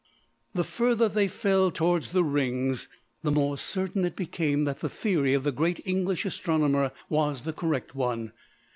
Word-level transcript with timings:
The 0.55 0.63
further 0.63 1.07
they 1.07 1.27
fell 1.27 1.69
towards 1.69 2.11
the 2.11 2.23
rings 2.23 2.87
the 3.21 3.29
more 3.29 3.55
certain 3.55 4.03
it 4.03 4.15
became 4.15 4.63
that 4.63 4.79
the 4.79 4.89
theory 4.89 5.35
of 5.35 5.43
the 5.43 5.51
great 5.51 5.79
English 5.85 6.25
astronomer 6.25 6.91
was 7.07 7.43
the 7.43 7.53
correct 7.53 7.93
one. 7.93 8.31